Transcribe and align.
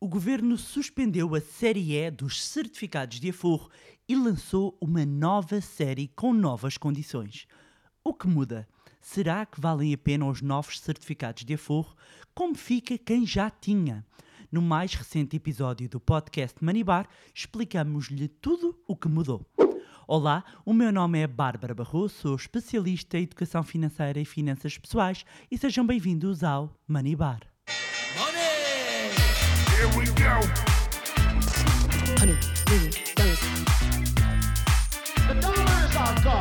O 0.00 0.08
governo 0.08 0.58
suspendeu 0.58 1.34
a 1.34 1.40
série 1.40 1.94
E 1.96 2.10
dos 2.10 2.44
certificados 2.44 3.20
de 3.20 3.30
aforro 3.30 3.70
e 4.08 4.14
lançou 4.14 4.76
uma 4.80 5.06
nova 5.06 5.60
série 5.60 6.08
com 6.08 6.32
novas 6.32 6.76
condições. 6.76 7.46
O 8.02 8.12
que 8.12 8.26
muda? 8.26 8.68
Será 9.00 9.46
que 9.46 9.60
valem 9.60 9.94
a 9.94 9.98
pena 9.98 10.26
os 10.26 10.42
novos 10.42 10.80
certificados 10.80 11.44
de 11.44 11.54
aforro? 11.54 11.94
Como 12.34 12.54
fica 12.54 12.98
quem 12.98 13.26
já 13.26 13.48
tinha? 13.48 14.04
No 14.52 14.60
mais 14.60 14.94
recente 14.94 15.36
episódio 15.36 15.88
do 15.88 15.98
podcast 15.98 16.62
Manibar, 16.62 17.08
explicamos-lhe 17.34 18.28
tudo 18.28 18.78
o 18.86 18.94
que 18.94 19.08
mudou. 19.08 19.46
Olá, 20.06 20.44
o 20.66 20.74
meu 20.74 20.92
nome 20.92 21.20
é 21.20 21.26
Bárbara 21.26 21.74
Barroso, 21.74 22.14
sou 22.14 22.36
especialista 22.36 23.18
em 23.18 23.22
educação 23.22 23.62
financeira 23.62 24.20
e 24.20 24.24
finanças 24.24 24.76
pessoais 24.76 25.24
e 25.50 25.56
sejam 25.56 25.86
bem-vindos 25.86 26.44
ao 26.44 26.78
Manibar. 26.86 27.53
Here 29.84 29.98
we 29.98 30.06
go. 30.06 30.40
Million 32.24 32.38
dollars. 33.10 33.40
The. 36.22 36.32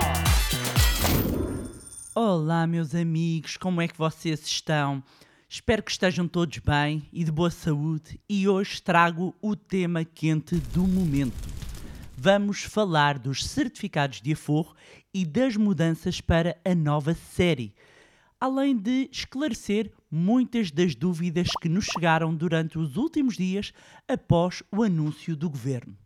Olá, 2.15 2.65
meus 2.65 2.95
amigos, 2.95 3.57
como 3.57 3.81
é 3.81 3.87
que 3.89 3.97
vocês 3.97 4.47
estão? 4.47 5.03
Espero 5.49 5.83
que 5.83 5.91
estejam 5.91 6.25
todos 6.25 6.59
bem 6.59 7.05
e 7.11 7.25
de 7.25 7.33
boa 7.33 7.51
saúde 7.51 8.17
e 8.29 8.47
hoje 8.47 8.81
trago 8.81 9.35
o 9.41 9.57
tema 9.57 10.05
quente 10.05 10.55
do 10.55 10.87
momento. 10.87 11.49
Vamos 12.15 12.63
falar 12.63 13.19
dos 13.19 13.45
certificados 13.45 14.21
de 14.21 14.31
aforro 14.31 14.73
e 15.13 15.25
das 15.25 15.57
mudanças 15.57 16.21
para 16.21 16.57
a 16.63 16.73
nova 16.73 17.13
série, 17.13 17.75
além 18.43 18.75
de 18.75 19.07
esclarecer 19.09 19.89
muitas 20.11 20.69
das 20.69 20.93
dúvidas 20.95 21.47
que 21.61 21.69
nos 21.69 21.85
chegaram 21.85 22.35
durante 22.35 22.77
os 22.77 22.97
últimos 22.97 23.37
dias 23.37 23.71
após 24.05 24.61
o 24.69 24.83
anúncio 24.83 25.33
do 25.33 25.49
governo. 25.49 25.97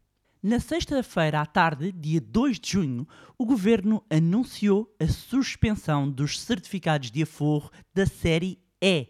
Na 0.43 0.59
sexta-feira 0.59 1.41
à 1.41 1.47
tarde, 1.47 1.91
dia 1.91 2.21
2 2.21 2.59
de 2.59 2.73
junho, 2.73 3.07
o 3.39 3.43
governo 3.43 4.03
anunciou 4.07 4.95
a 4.99 5.07
suspensão 5.07 6.07
dos 6.07 6.39
certificados 6.39 7.09
de 7.09 7.23
aforro 7.23 7.71
da 7.91 8.05
série 8.05 8.59
E. 8.79 9.07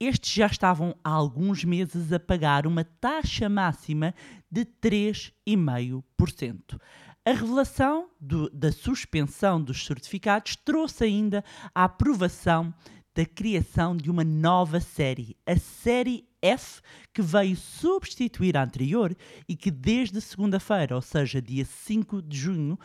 Estes 0.00 0.32
já 0.32 0.46
estavam 0.46 0.96
há 1.04 1.10
alguns 1.10 1.64
meses 1.64 2.14
a 2.14 2.18
pagar 2.18 2.66
uma 2.66 2.82
taxa 2.82 3.46
máxima 3.46 4.14
de 4.50 4.64
3,5%. 4.64 6.80
A 7.26 7.32
revelação 7.32 8.10
do- 8.20 8.50
da 8.50 8.70
suspensão 8.70 9.60
dos 9.62 9.86
certificados 9.86 10.56
trouxe 10.56 11.04
ainda 11.04 11.42
a 11.74 11.84
aprovação 11.84 12.72
da 13.14 13.24
criação 13.24 13.96
de 13.96 14.10
uma 14.10 14.24
nova 14.24 14.78
série, 14.80 15.36
a 15.46 15.56
série 15.56 16.26
F, 16.42 16.82
que 17.14 17.22
veio 17.22 17.56
substituir 17.56 18.56
a 18.56 18.62
anterior 18.64 19.16
e 19.48 19.56
que 19.56 19.70
desde 19.70 20.20
segunda-feira, 20.20 20.94
ou 20.96 21.00
seja, 21.00 21.40
dia 21.40 21.64
5 21.64 22.20
de 22.20 22.36
junho, 22.36 22.78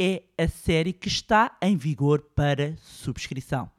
é 0.00 0.22
a 0.38 0.48
série 0.48 0.92
que 0.94 1.08
está 1.08 1.54
em 1.60 1.76
vigor 1.76 2.22
para 2.34 2.74
subscrição. 2.78 3.70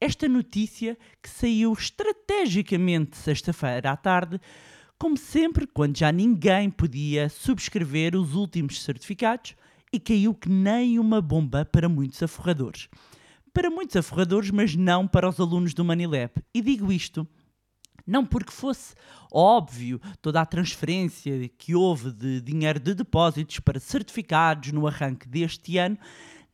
Esta 0.00 0.28
notícia, 0.28 0.98
que 1.22 1.30
saiu 1.30 1.72
estrategicamente 1.72 3.16
sexta-feira 3.16 3.92
à 3.92 3.96
tarde, 3.96 4.38
como 4.98 5.16
sempre, 5.16 5.66
quando 5.66 5.96
já 5.96 6.10
ninguém 6.10 6.70
podia 6.70 7.28
subscrever 7.28 8.16
os 8.16 8.34
últimos 8.34 8.82
certificados, 8.82 9.54
e 9.92 9.98
caiu 9.98 10.34
que 10.34 10.48
nem 10.48 10.98
uma 10.98 11.20
bomba 11.20 11.64
para 11.64 11.88
muitos 11.88 12.22
aforradores. 12.22 12.88
Para 13.54 13.70
muitos 13.70 13.96
aforradores, 13.96 14.50
mas 14.50 14.74
não 14.74 15.06
para 15.06 15.28
os 15.28 15.40
alunos 15.40 15.72
do 15.72 15.84
Manilab. 15.84 16.32
E 16.52 16.60
digo 16.60 16.92
isto 16.92 17.26
não 18.08 18.24
porque 18.24 18.50
fosse 18.50 18.94
óbvio 19.30 20.00
toda 20.22 20.40
a 20.40 20.46
transferência 20.46 21.46
que 21.58 21.74
houve 21.74 22.10
de 22.10 22.40
dinheiro 22.40 22.80
de 22.80 22.94
depósitos 22.94 23.60
para 23.60 23.78
certificados 23.78 24.72
no 24.72 24.86
arranque 24.86 25.28
deste 25.28 25.76
ano, 25.76 25.98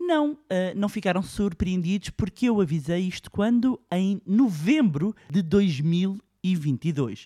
não, 0.01 0.37
ah, 0.51 0.75
não 0.75 0.89
ficaram 0.89 1.23
surpreendidos 1.23 2.11
porque 2.11 2.49
eu 2.49 2.61
avisei 2.61 3.07
isto 3.07 3.31
quando? 3.31 3.81
Em 3.91 4.21
novembro 4.27 5.15
de 5.31 5.43
2022. 5.43 7.25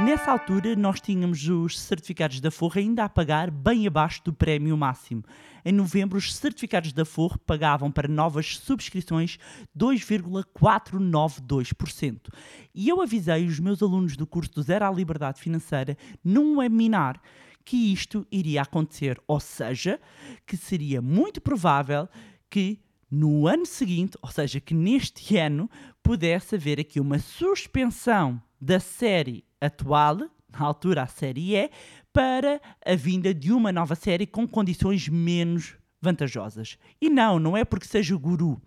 Nessa 0.00 0.30
altura, 0.30 0.76
nós 0.76 1.00
tínhamos 1.00 1.48
os 1.48 1.76
certificados 1.76 2.40
da 2.40 2.52
Forra 2.52 2.80
ainda 2.80 3.02
a 3.02 3.08
pagar 3.08 3.50
bem 3.50 3.84
abaixo 3.84 4.22
do 4.24 4.32
prémio 4.32 4.76
máximo. 4.76 5.24
Em 5.64 5.72
novembro, 5.72 6.16
os 6.16 6.36
certificados 6.36 6.92
da 6.92 7.04
Forra 7.04 7.36
pagavam 7.44 7.90
para 7.90 8.06
novas 8.06 8.58
subscrições 8.58 9.40
2,492%. 9.76 12.32
E 12.72 12.88
eu 12.88 13.02
avisei 13.02 13.44
os 13.44 13.58
meus 13.58 13.82
alunos 13.82 14.16
do 14.16 14.24
curso 14.24 14.52
do 14.52 14.62
Zero 14.62 14.84
à 14.84 14.90
Liberdade 14.90 15.40
Financeira 15.40 15.98
num 16.22 16.58
webinar 16.58 17.20
que 17.64 17.92
isto 17.92 18.24
iria 18.30 18.62
acontecer, 18.62 19.20
ou 19.26 19.40
seja, 19.40 20.00
que 20.46 20.56
seria 20.56 21.02
muito 21.02 21.40
provável 21.40 22.08
que 22.48 22.78
no 23.10 23.48
ano 23.48 23.66
seguinte, 23.66 24.16
ou 24.22 24.30
seja, 24.30 24.60
que 24.60 24.74
neste 24.74 25.36
ano, 25.36 25.68
pudesse 26.04 26.54
haver 26.54 26.78
aqui 26.78 27.00
uma 27.00 27.18
suspensão 27.18 28.40
da 28.60 28.80
série 28.80 29.44
atual, 29.60 30.18
na 30.52 30.60
altura 30.60 31.02
a 31.02 31.06
série 31.06 31.56
E, 31.56 31.70
para 32.12 32.60
a 32.84 32.94
vinda 32.94 33.32
de 33.32 33.52
uma 33.52 33.70
nova 33.70 33.94
série 33.94 34.26
com 34.26 34.46
condições 34.46 35.08
menos 35.08 35.74
vantajosas. 36.00 36.78
E 37.00 37.08
não, 37.08 37.38
não 37.38 37.56
é 37.56 37.64
porque 37.64 37.86
seja 37.86 38.16
guru, 38.16 38.60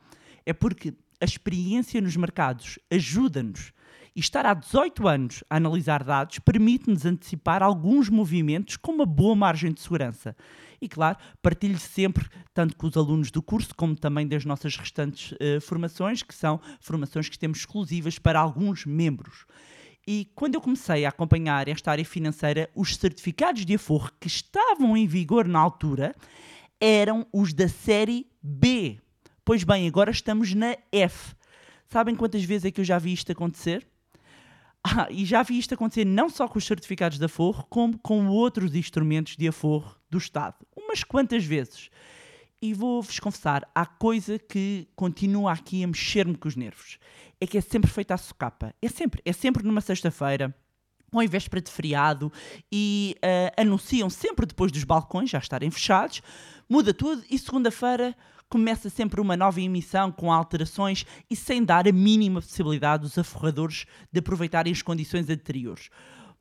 é 0.45 0.53
porque 0.53 0.93
a 1.19 1.25
experiência 1.25 2.01
nos 2.01 2.15
mercados 2.15 2.79
ajuda-nos. 2.89 3.73
E 4.13 4.19
estar 4.19 4.45
há 4.45 4.53
18 4.53 5.07
anos 5.07 5.43
a 5.49 5.55
analisar 5.55 6.03
dados 6.03 6.39
permite-nos 6.39 7.05
antecipar 7.05 7.63
alguns 7.63 8.09
movimentos 8.09 8.75
com 8.75 8.91
uma 8.91 9.05
boa 9.05 9.35
margem 9.35 9.71
de 9.71 9.79
segurança. 9.79 10.35
E 10.81 10.89
claro, 10.89 11.17
partilho 11.41 11.79
sempre, 11.79 12.27
tanto 12.53 12.75
com 12.75 12.87
os 12.87 12.97
alunos 12.97 13.31
do 13.31 13.41
curso, 13.41 13.73
como 13.73 13.95
também 13.95 14.27
das 14.27 14.43
nossas 14.43 14.75
restantes 14.75 15.33
eh, 15.39 15.59
formações, 15.61 16.23
que 16.23 16.35
são 16.35 16.59
formações 16.81 17.29
que 17.29 17.39
temos 17.39 17.59
exclusivas 17.59 18.19
para 18.19 18.39
alguns 18.39 18.85
membros. 18.85 19.45
E 20.07 20.31
quando 20.33 20.55
eu 20.55 20.61
comecei 20.61 21.05
a 21.05 21.09
acompanhar 21.09 21.67
esta 21.67 21.91
área 21.91 22.03
financeira, 22.03 22.69
os 22.75 22.95
certificados 22.95 23.65
de 23.65 23.75
aforro 23.75 24.11
que 24.19 24.27
estavam 24.27 24.97
em 24.97 25.05
vigor 25.05 25.47
na 25.47 25.59
altura 25.59 26.15
eram 26.79 27.27
os 27.31 27.53
da 27.53 27.67
série 27.67 28.25
B. 28.41 28.99
Pois 29.45 29.63
bem, 29.63 29.87
agora 29.87 30.09
estamos 30.09 30.53
na 30.55 30.75
F. 30.91 31.35
Sabem 31.87 32.15
quantas 32.15 32.43
vezes 32.43 32.65
é 32.65 32.71
que 32.71 32.81
eu 32.81 32.85
já 32.85 32.97
vi 32.97 33.13
isto 33.13 33.31
acontecer? 33.31 33.87
Ah, 34.83 35.05
e 35.11 35.25
já 35.25 35.43
vi 35.43 35.59
isto 35.59 35.75
acontecer 35.75 36.03
não 36.03 36.27
só 36.27 36.47
com 36.47 36.57
os 36.57 36.65
certificados 36.65 37.19
de 37.19 37.25
aforro, 37.25 37.63
como 37.69 37.99
com 37.99 38.25
outros 38.29 38.73
instrumentos 38.73 39.37
de 39.37 39.47
aforro 39.47 39.95
do 40.09 40.17
Estado. 40.17 40.55
Umas 40.75 41.03
quantas 41.03 41.45
vezes. 41.45 41.91
E 42.61 42.75
vou-vos 42.75 43.19
confessar, 43.19 43.67
há 43.73 43.87
coisa 43.87 44.37
que 44.37 44.87
continua 44.95 45.51
aqui 45.51 45.83
a 45.83 45.87
mexer-me 45.87 46.37
com 46.37 46.47
os 46.47 46.55
nervos. 46.55 46.99
É 47.39 47.47
que 47.47 47.57
é 47.57 47.61
sempre 47.61 47.89
feita 47.89 48.13
à 48.13 48.17
socapa. 48.17 48.71
É 48.79 48.87
sempre, 48.87 49.19
é 49.25 49.33
sempre 49.33 49.63
numa 49.63 49.81
sexta-feira, 49.81 50.55
ou 51.11 51.23
em 51.23 51.27
véspera 51.27 51.59
de 51.59 51.71
feriado, 51.71 52.31
e 52.71 53.15
ah, 53.23 53.61
anunciam 53.61 54.11
sempre 54.11 54.45
depois 54.45 54.71
dos 54.71 54.83
balcões 54.83 55.31
já 55.31 55.39
estarem 55.39 55.71
fechados, 55.71 56.21
muda 56.69 56.93
tudo 56.93 57.23
e 57.31 57.39
segunda-feira 57.39 58.15
começa 58.47 58.91
sempre 58.91 59.19
uma 59.19 59.35
nova 59.35 59.59
emissão 59.59 60.11
com 60.11 60.31
alterações 60.31 61.03
e 61.29 61.35
sem 61.35 61.63
dar 61.63 61.87
a 61.87 61.91
mínima 61.91 62.41
possibilidade 62.41 63.03
dos 63.03 63.17
aforradores 63.17 63.85
de 64.11 64.19
aproveitarem 64.19 64.71
as 64.71 64.83
condições 64.83 65.29
anteriores. 65.29 65.89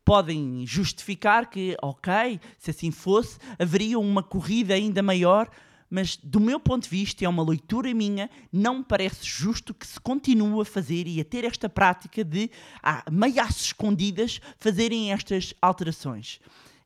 Podem 0.05 0.67
justificar 0.67 1.49
que, 1.49 1.77
ok, 1.81 2.39
se 2.59 2.73
assim 2.73 2.91
fosse, 2.91 3.39
haveria 3.59 3.99
uma 3.99 4.23
corrida 4.23 4.75
ainda 4.75 5.03
maior, 5.03 5.49
mas 5.91 6.17
do 6.17 6.39
meu 6.39 6.61
ponto 6.61 6.85
de 6.85 6.89
vista, 6.89 7.25
é 7.25 7.29
uma 7.29 7.45
leitura 7.45 7.93
minha, 7.93 8.31
não 8.53 8.79
me 8.79 8.85
parece 8.85 9.27
justo 9.27 9.75
que 9.75 9.87
se 9.87 9.99
continue 9.99 10.63
a 10.63 10.65
fazer 10.65 11.07
e 11.09 11.21
a 11.21 11.25
ter 11.25 11.45
esta 11.45 11.69
prática 11.69 12.23
de, 12.23 12.49
a 12.83 13.05
meio 13.11 13.43
às 13.43 13.61
escondidas, 13.61 14.41
fazerem 14.59 15.13
estas 15.13 15.53
alterações. 15.61 16.41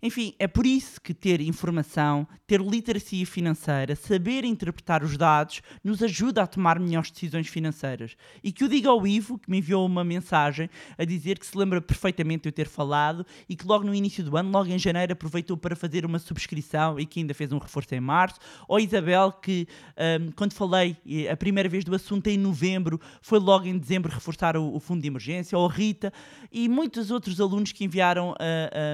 Enfim, 0.07 0.35
é 0.39 0.47
por 0.47 0.67
isso 0.67 1.01
que 1.01 1.15
ter 1.15 1.41
informação, 1.41 2.29
ter 2.47 2.61
literacia 2.61 3.25
financeira, 3.25 3.97
saber 3.97 4.45
interpretar 4.45 5.03
os 5.03 5.17
dados, 5.17 5.63
nos 5.83 6.03
ajuda 6.03 6.43
a 6.43 6.47
tomar 6.47 6.79
melhores 6.79 7.11
decisões 7.11 7.49
financeiras. 7.49 8.15
E 8.43 8.53
que 8.53 8.65
o 8.65 8.69
diga 8.69 8.91
ao 8.91 9.07
Ivo, 9.07 9.39
que 9.39 9.51
me 9.51 9.61
enviou 9.61 9.87
uma 9.87 10.05
mensagem 10.05 10.69
a 10.99 11.07
dizer 11.07 11.39
que 11.39 11.47
se 11.47 11.57
lembra 11.57 11.81
perfeitamente 11.81 12.43
de 12.43 12.49
eu 12.51 12.53
ter 12.53 12.69
falado 12.69 13.25
e 13.49 13.57
que 13.57 13.67
logo 13.67 13.83
no 13.83 13.95
início 13.95 14.23
do 14.23 14.37
ano, 14.37 14.51
logo 14.51 14.69
em 14.69 14.79
janeiro, 14.79 15.15
aproveitou 15.15 15.57
para 15.57 15.75
fazer 15.75 16.05
uma 16.05 16.19
subscrição 16.19 17.01
e 17.01 17.07
que 17.07 17.21
ainda 17.21 17.33
fez 17.33 17.51
um 17.51 17.57
reforço 17.57 17.95
em 17.95 18.01
março. 18.01 18.39
Ou 18.69 18.79
Isabel, 18.79 19.33
que 19.33 19.67
hum, 20.21 20.33
quando 20.37 20.53
falei 20.53 20.99
a 21.31 21.35
primeira 21.35 21.67
vez 21.67 21.83
do 21.83 21.95
assunto 21.95 22.27
em 22.27 22.37
novembro, 22.37 23.01
foi 23.23 23.39
logo 23.39 23.65
em 23.67 23.79
dezembro 23.79 24.13
reforçar 24.13 24.55
o, 24.55 24.75
o 24.75 24.81
fundo 24.81 25.01
de 25.01 25.09
emergência. 25.09 25.57
Ou 25.57 25.67
Rita 25.67 26.13
e 26.53 26.69
muitos 26.69 27.11
outros 27.11 27.41
alunos 27.41 27.73
que 27.73 27.87
enviaram 27.87 28.35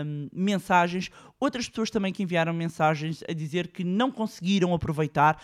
hum, 0.07 0.29
mensagens 0.33 1.00
mensagens, 1.00 1.11
outras 1.38 1.69
pessoas 1.69 1.91
também 1.91 2.12
que 2.12 2.23
enviaram 2.23 2.52
mensagens 2.52 3.23
a 3.29 3.32
dizer 3.32 3.69
que 3.69 3.82
não 3.82 4.11
conseguiram 4.11 4.75
aproveitar, 4.75 5.41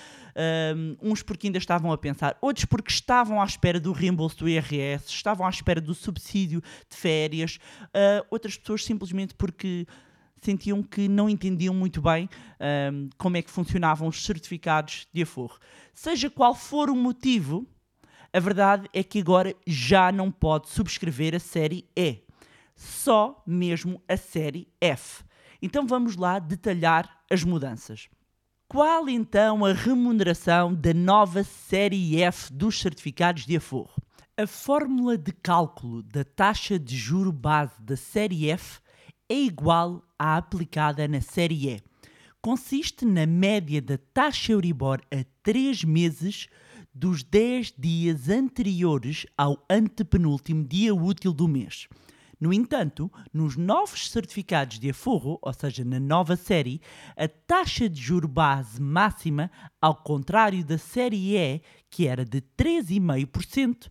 um, 0.77 1.11
uns 1.11 1.23
porque 1.23 1.47
ainda 1.47 1.59
estavam 1.59 1.91
a 1.91 1.99
pensar, 1.99 2.37
outros 2.41 2.67
porque 2.67 2.91
estavam 2.91 3.41
à 3.41 3.45
espera 3.45 3.81
do 3.81 3.93
reembolso 3.93 4.39
do 4.39 4.49
IRS, 4.49 5.09
estavam 5.09 5.47
à 5.47 5.51
espera 5.51 5.81
do 5.81 5.95
subsídio 5.95 6.63
de 6.91 6.97
férias, 6.97 7.59
uh, 7.87 8.27
outras 8.31 8.57
pessoas 8.57 8.85
simplesmente 8.85 9.35
porque 9.35 9.87
sentiam 10.43 10.83
que 10.83 11.09
não 11.09 11.29
entendiam 11.29 11.75
muito 11.75 12.01
bem 12.01 12.29
um, 12.93 13.09
como 13.17 13.37
é 13.37 13.43
que 13.43 13.51
funcionavam 13.51 14.07
os 14.07 14.25
certificados 14.25 15.09
de 15.13 15.23
aforro. 15.23 15.59
Seja 15.95 16.29
qual 16.29 16.55
for 16.55 16.91
o 16.91 16.95
motivo, 16.95 17.67
a 18.33 18.39
verdade 18.39 18.89
é 18.93 19.03
que 19.03 19.21
agora 19.21 19.55
já 19.67 20.13
não 20.13 20.31
pode 20.31 20.69
subscrever 20.69 21.35
a 21.35 21.41
série 21.41 21.89
E, 21.97 22.23
só 22.77 23.43
mesmo 23.47 24.03
a 24.07 24.17
série 24.17 24.69
F. 24.79 25.26
Então 25.61 25.87
vamos 25.87 26.17
lá 26.17 26.39
detalhar 26.39 27.23
as 27.31 27.43
mudanças. 27.45 28.09
Qual 28.69 29.09
então 29.09 29.65
a 29.65 29.73
remuneração 29.73 30.75
da 30.75 30.93
nova 30.93 31.45
série 31.45 32.21
F 32.23 32.53
dos 32.53 32.81
certificados 32.81 33.47
de 33.47 33.57
aforro? 33.57 33.95
A 34.37 34.47
fórmula 34.47 35.17
de 35.17 35.33
cálculo 35.33 36.03
da 36.03 36.25
taxa 36.25 36.79
de 36.79 36.97
juro 36.97 37.33
base 37.33 37.81
da 37.81 37.97
série 37.97 38.51
F 38.51 38.81
é 39.29 39.35
igual 39.35 40.03
à 40.19 40.37
aplicada 40.37 41.07
na 41.09 41.21
série 41.21 41.69
E. 41.69 41.83
Consiste 42.43 43.05
na 43.05 43.25
média 43.25 43.81
da 43.81 43.99
taxa 44.13 44.53
Euribor 44.53 45.01
a 45.11 45.25
3 45.43 45.85
meses 45.85 46.49
dos 46.95 47.23
10 47.23 47.75
dias 47.79 48.29
anteriores 48.29 49.27
ao 49.37 49.65
antepenúltimo 49.71 50.65
dia 50.65 50.95
útil 50.95 51.33
do 51.33 51.47
mês. 51.47 51.89
No 52.39 52.53
entanto, 52.53 53.11
nos 53.33 53.57
novos 53.57 54.11
certificados 54.11 54.79
de 54.79 54.91
aforro, 54.91 55.39
ou 55.41 55.53
seja, 55.55 55.83
na 55.85 55.99
nova 55.99 56.37
série, 56.37 56.83
a 57.17 57.27
taxa 57.27 57.89
de 57.89 57.99
juro 58.01 58.29
base 58.29 58.81
máxima, 58.81 59.51
ao 59.81 59.95
contrário 59.95 60.63
da 60.63 60.77
série 60.77 61.35
E, 61.35 61.63
que 61.89 62.07
era 62.07 62.27
de 62.27 62.43
3,5%, 62.43 63.89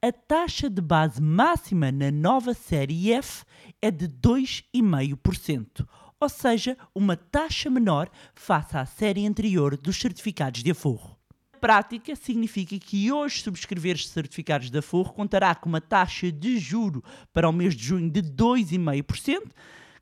a 0.00 0.10
taxa 0.10 0.70
de 0.70 0.80
base 0.80 1.20
máxima 1.20 1.92
na 1.92 2.10
nova 2.10 2.54
série 2.54 3.12
F 3.12 3.44
é 3.82 3.90
de 3.90 4.08
2,5%, 4.08 5.86
ou 6.18 6.28
seja, 6.30 6.78
uma 6.94 7.16
taxa 7.16 7.68
menor 7.68 8.08
face 8.34 8.74
à 8.74 8.86
série 8.86 9.26
anterior 9.26 9.76
dos 9.76 10.00
certificados 10.00 10.62
de 10.62 10.70
aforro 10.70 11.21
prática, 11.62 12.16
significa 12.16 12.76
que 12.76 13.12
hoje 13.12 13.40
subscrever 13.40 13.96
certificados 13.96 14.68
de 14.68 14.76
aforro 14.76 15.12
contará 15.12 15.54
com 15.54 15.68
uma 15.68 15.80
taxa 15.80 16.32
de 16.32 16.58
juro 16.58 17.04
para 17.32 17.48
o 17.48 17.52
mês 17.52 17.76
de 17.76 17.84
junho 17.84 18.10
de 18.10 18.20
2,5%, 18.20 19.48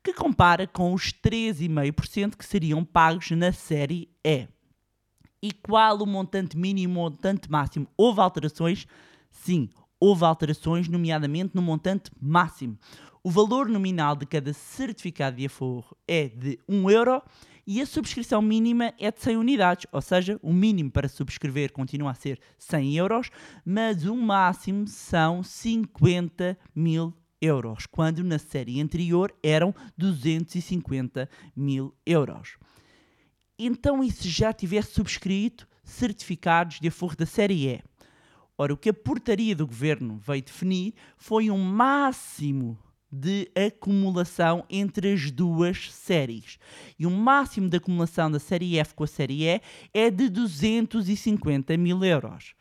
que 0.03 0.11
compara 0.11 0.65
com 0.65 0.91
os 0.91 1.13
3,5% 1.13 2.35
que 2.35 2.43
seriam 2.43 2.83
pagos 2.83 3.29
na 3.29 3.51
série 3.51 4.09
E. 4.25 4.47
E 5.39 5.51
qual 5.51 5.99
o 6.01 6.07
montante 6.07 6.57
mínimo 6.57 6.81
e 6.81 6.87
o 6.87 7.03
montante 7.03 7.49
máximo? 7.49 7.87
Houve 7.95 8.21
alterações? 8.21 8.87
Sim, 9.29 9.69
houve 9.99 10.25
alterações, 10.25 10.87
nomeadamente 10.87 11.55
no 11.55 11.61
montante 11.61 12.09
máximo. 12.19 12.75
O 13.23 13.29
valor 13.29 13.69
nominal 13.69 14.15
de 14.15 14.25
cada 14.25 14.51
certificado 14.51 15.37
de 15.37 15.45
aforro 15.45 15.95
é 16.07 16.27
de 16.27 16.57
1 16.67 16.89
euro 16.89 17.21
e 17.65 17.81
a 17.81 17.85
subscrição 17.85 18.41
mínima 18.41 18.93
é 18.99 19.11
de 19.11 19.19
100 19.19 19.37
unidades, 19.37 19.87
ou 19.91 20.01
seja, 20.01 20.39
o 20.41 20.51
mínimo 20.53 20.91
para 20.91 21.07
subscrever 21.07 21.71
continua 21.71 22.11
a 22.11 22.15
ser 22.15 22.39
100 22.57 22.97
euros, 22.97 23.29
mas 23.65 24.05
o 24.05 24.15
máximo 24.15 24.87
são 24.87 25.43
50 25.43 26.57
mil 26.75 27.13
euros, 27.41 27.85
quando 27.85 28.23
na 28.23 28.37
série 28.37 28.79
anterior 28.81 29.33
eram 29.43 29.73
250 29.97 31.29
mil 31.55 31.93
euros. 32.05 32.57
Então, 33.57 34.03
e 34.03 34.11
se 34.11 34.29
já 34.29 34.53
tivesse 34.53 34.93
subscrito 34.93 35.67
certificados 35.83 36.79
de 36.79 36.87
aforro 36.87 37.15
da 37.15 37.25
série 37.25 37.67
E? 37.67 37.81
Ora, 38.57 38.73
o 38.73 38.77
que 38.77 38.89
a 38.89 38.93
portaria 38.93 39.55
do 39.55 39.65
governo 39.65 40.17
veio 40.17 40.43
definir 40.43 40.93
foi 41.17 41.49
um 41.49 41.57
máximo 41.57 42.77
de 43.11 43.51
acumulação 43.55 44.65
entre 44.69 45.13
as 45.13 45.29
duas 45.29 45.91
séries. 45.91 46.57
E 46.97 47.05
o 47.05 47.11
máximo 47.11 47.67
de 47.67 47.77
acumulação 47.77 48.31
da 48.31 48.39
série 48.39 48.77
F 48.77 48.93
com 48.93 49.03
a 49.03 49.07
série 49.07 49.43
E 49.43 49.61
é 49.93 50.09
de 50.09 50.29
250 50.29 51.75
mil 51.77 52.03
euros. 52.03 52.53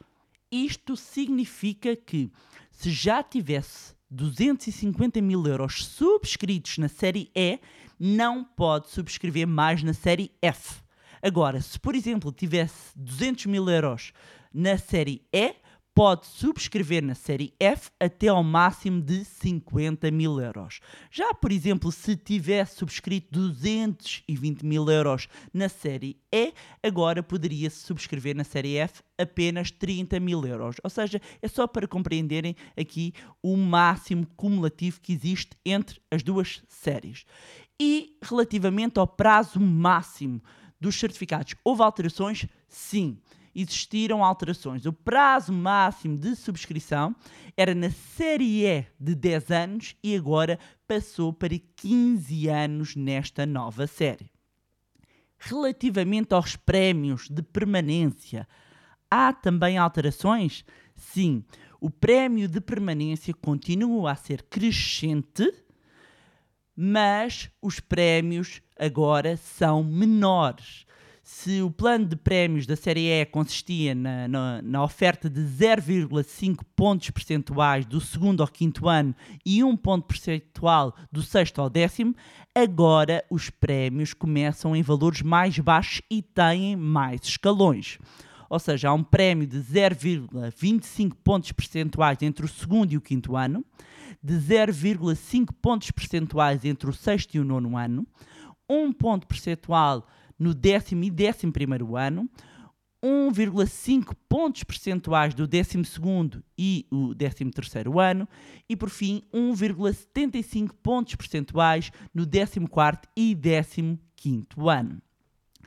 Isto 0.50 0.96
significa 0.96 1.94
que, 1.94 2.30
se 2.72 2.90
já 2.90 3.22
tivesse 3.22 3.94
250 4.10 5.20
mil 5.20 5.46
euros 5.46 5.84
subscritos 5.84 6.78
na 6.78 6.88
série 6.88 7.30
E, 7.34 7.60
não 7.98 8.42
pode 8.42 8.90
subscrever 8.90 9.46
mais 9.46 9.82
na 9.82 9.92
série 9.92 10.32
F. 10.42 10.82
Agora, 11.22 11.60
se 11.60 11.78
por 11.78 11.94
exemplo 11.94 12.32
tivesse 12.32 12.92
200 12.96 13.46
mil 13.46 13.68
euros 13.68 14.12
na 14.52 14.78
série 14.78 15.22
E, 15.32 15.54
pode 16.00 16.28
subscrever 16.28 17.04
na 17.04 17.14
série 17.14 17.52
F 17.60 17.90
até 18.00 18.28
ao 18.28 18.42
máximo 18.42 19.02
de 19.02 19.22
50 19.22 20.10
mil 20.10 20.40
euros. 20.40 20.80
Já, 21.10 21.34
por 21.34 21.52
exemplo, 21.52 21.92
se 21.92 22.16
tivesse 22.16 22.76
subscrito 22.76 23.38
220 23.38 24.64
mil 24.64 24.88
euros 24.88 25.28
na 25.52 25.68
série 25.68 26.16
E, 26.32 26.54
agora 26.82 27.22
poderia 27.22 27.68
subscrever 27.68 28.34
na 28.34 28.44
série 28.44 28.78
F 28.78 29.02
apenas 29.18 29.70
30 29.70 30.18
mil 30.20 30.42
euros. 30.46 30.76
Ou 30.82 30.88
seja, 30.88 31.20
é 31.42 31.46
só 31.46 31.66
para 31.66 31.86
compreenderem 31.86 32.56
aqui 32.74 33.12
o 33.42 33.54
máximo 33.54 34.26
cumulativo 34.38 35.02
que 35.02 35.12
existe 35.12 35.50
entre 35.66 36.00
as 36.10 36.22
duas 36.22 36.62
séries. 36.66 37.26
E 37.78 38.16
relativamente 38.22 38.98
ao 38.98 39.06
prazo 39.06 39.60
máximo 39.60 40.42
dos 40.80 40.98
certificados, 40.98 41.54
houve 41.62 41.82
alterações? 41.82 42.46
Sim 42.66 43.18
existiram 43.54 44.24
alterações. 44.24 44.86
O 44.86 44.92
prazo 44.92 45.52
máximo 45.52 46.16
de 46.16 46.34
subscrição 46.36 47.14
era 47.56 47.74
na 47.74 47.90
série 47.90 48.64
E 48.66 48.86
de 48.98 49.14
10 49.14 49.50
anos 49.50 49.96
e 50.02 50.16
agora 50.16 50.58
passou 50.86 51.32
para 51.32 51.58
15 51.76 52.48
anos 52.48 52.96
nesta 52.96 53.44
nova 53.44 53.86
série. 53.86 54.30
Relativamente 55.38 56.34
aos 56.34 56.54
prémios 56.54 57.28
de 57.28 57.42
permanência, 57.42 58.46
há 59.10 59.32
também 59.32 59.78
alterações? 59.78 60.64
Sim, 60.94 61.44
o 61.80 61.88
prémio 61.88 62.46
de 62.46 62.60
permanência 62.60 63.32
continua 63.32 64.12
a 64.12 64.16
ser 64.16 64.42
crescente, 64.42 65.50
mas 66.76 67.50
os 67.60 67.80
prémios 67.80 68.60
agora 68.78 69.36
são 69.36 69.82
menores 69.82 70.86
se 71.32 71.62
o 71.62 71.70
plano 71.70 72.06
de 72.06 72.16
prémios 72.16 72.66
da 72.66 72.74
Série 72.74 73.08
E 73.08 73.24
consistia 73.24 73.94
na, 73.94 74.26
na, 74.26 74.62
na 74.62 74.82
oferta 74.82 75.30
de 75.30 75.40
0,5 75.40 76.58
pontos 76.74 77.08
percentuais 77.10 77.86
do 77.86 78.00
segundo 78.00 78.42
ao 78.42 78.48
quinto 78.48 78.88
ano 78.88 79.14
e 79.46 79.62
1 79.62 79.76
ponto 79.76 80.08
percentual 80.08 80.92
do 81.10 81.22
sexto 81.22 81.60
ao 81.60 81.70
décimo, 81.70 82.16
agora 82.52 83.24
os 83.30 83.48
prémios 83.48 84.12
começam 84.12 84.74
em 84.74 84.82
valores 84.82 85.22
mais 85.22 85.56
baixos 85.60 86.02
e 86.10 86.20
têm 86.20 86.74
mais 86.74 87.20
escalões. 87.22 87.96
Ou 88.50 88.58
seja, 88.58 88.88
há 88.88 88.92
um 88.92 89.04
prémio 89.04 89.46
de 89.46 89.56
0,25 89.56 91.12
pontos 91.22 91.52
percentuais 91.52 92.18
entre 92.22 92.44
o 92.44 92.48
segundo 92.48 92.92
e 92.92 92.96
o 92.96 93.00
quinto 93.00 93.36
ano, 93.36 93.64
de 94.22 94.34
0,5 94.34 95.50
pontos 95.62 95.92
percentuais 95.92 96.64
entre 96.64 96.90
o 96.90 96.92
sexto 96.92 97.36
e 97.36 97.40
o 97.40 97.44
nono 97.44 97.76
ano, 97.78 98.04
1 98.68 98.92
ponto 98.92 99.28
percentual 99.28 100.04
no 100.40 100.54
décimo 100.54 101.04
e 101.04 101.10
décimo 101.10 101.52
primeiro 101.52 101.96
ano, 101.96 102.28
1,5 103.02 104.14
pontos 104.28 104.62
percentuais 104.64 105.34
do 105.34 105.46
12 105.46 105.82
e 106.58 106.86
o 106.90 107.14
13 107.14 107.50
ano 107.98 108.28
e, 108.68 108.76
por 108.76 108.90
fim, 108.90 109.22
1,75 109.32 110.70
pontos 110.82 111.14
percentuais 111.14 111.90
no 112.14 112.26
14 112.26 113.08
e 113.16 113.34
15 113.34 114.48
ano. 114.68 115.02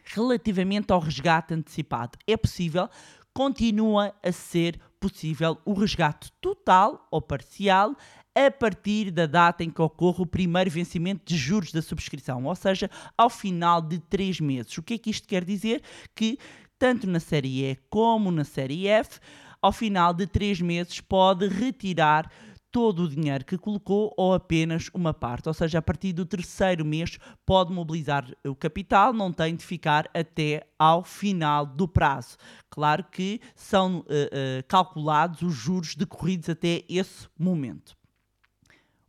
Relativamente 0.03 0.91
ao 0.91 0.99
resgate 0.99 1.53
antecipado, 1.53 2.19
é 2.27 2.35
possível, 2.35 2.89
continua 3.33 4.13
a 4.21 4.31
ser 4.31 4.79
possível 4.99 5.57
o 5.65 5.73
resgate 5.73 6.31
total 6.39 7.07
ou 7.09 7.21
parcial 7.21 7.95
a 8.35 8.49
partir 8.49 9.11
da 9.11 9.25
data 9.25 9.63
em 9.63 9.69
que 9.69 9.81
ocorre 9.81 10.23
o 10.23 10.25
primeiro 10.25 10.69
vencimento 10.69 11.21
de 11.25 11.37
juros 11.37 11.71
da 11.71 11.81
subscrição, 11.81 12.43
ou 12.45 12.55
seja, 12.55 12.89
ao 13.17 13.29
final 13.29 13.81
de 13.81 13.99
três 13.99 14.39
meses. 14.39 14.77
O 14.77 14.83
que 14.83 14.95
é 14.95 14.97
que 14.97 15.09
isto 15.09 15.27
quer 15.27 15.43
dizer? 15.43 15.81
Que 16.15 16.37
tanto 16.79 17.07
na 17.07 17.19
série 17.19 17.63
E 17.65 17.77
como 17.89 18.31
na 18.31 18.43
série 18.43 18.87
F, 18.87 19.19
ao 19.61 19.71
final 19.71 20.13
de 20.13 20.27
três 20.27 20.59
meses 20.59 20.99
pode 20.99 21.47
retirar 21.47 22.29
todo 22.73 23.03
o 23.03 23.07
dinheiro 23.07 23.45
que 23.45 23.55
colocou 23.55 24.11
ou 24.17 24.33
apenas 24.33 24.89
uma 24.95 25.13
parte. 25.13 25.47
Ou 25.47 25.53
seja, 25.53 25.77
a 25.77 25.81
partir 25.81 26.11
do 26.11 26.25
terceiro 26.25 26.83
mês 26.83 27.19
pode 27.45 27.71
mobilizar 27.71 28.25
o 28.43 28.55
capital, 28.55 29.13
não 29.13 29.31
tem 29.31 29.55
de 29.55 29.63
ficar 29.63 30.09
até 30.11 30.65
ao 30.77 31.03
final 31.03 31.67
do 31.67 31.87
prazo. 31.87 32.35
Claro 32.71 33.05
que 33.11 33.39
são 33.55 33.99
uh, 33.99 34.01
uh, 34.01 34.63
calculados 34.67 35.43
os 35.43 35.53
juros 35.53 35.93
decorridos 35.93 36.49
até 36.49 36.83
esse 36.89 37.27
momento. 37.37 37.95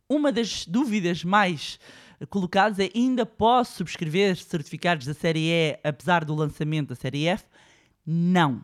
Uma 0.07 0.31
das 0.31 0.65
dúvidas 0.67 1.23
mais 1.23 1.79
colocados 2.29 2.77
é 2.77 2.91
ainda 2.93 3.25
posso 3.25 3.77
subscrever 3.77 4.37
certificados 4.37 5.07
da 5.07 5.15
série 5.15 5.49
E 5.49 5.79
apesar 5.83 6.23
do 6.23 6.35
lançamento 6.35 6.89
da 6.89 6.95
série 6.95 7.25
F? 7.25 7.43
Não. 8.05 8.63